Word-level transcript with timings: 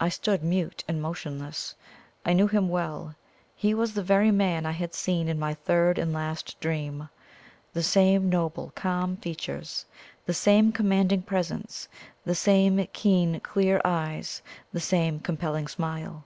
I 0.00 0.08
stood 0.08 0.42
mute 0.42 0.84
and 0.88 1.02
motionless. 1.02 1.74
I 2.24 2.32
knew 2.32 2.46
him 2.46 2.70
well; 2.70 3.14
he 3.54 3.74
was 3.74 3.92
the 3.92 4.02
very 4.02 4.30
man 4.30 4.64
I 4.64 4.70
had 4.70 4.94
seen 4.94 5.28
in 5.28 5.38
my 5.38 5.52
third 5.52 5.98
and 5.98 6.14
last 6.14 6.58
dream; 6.60 7.10
the 7.74 7.82
same 7.82 8.30
noble, 8.30 8.72
calm 8.74 9.18
features; 9.18 9.84
the 10.24 10.32
same 10.32 10.72
commanding 10.72 11.20
presence; 11.20 11.88
the 12.24 12.34
same 12.34 12.86
keen, 12.94 13.38
clear 13.40 13.82
eyes; 13.84 14.40
the 14.72 14.80
same 14.80 15.20
compelling 15.20 15.68
smile. 15.68 16.24